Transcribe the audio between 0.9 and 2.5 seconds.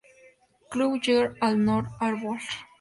J. Arnold Arbor.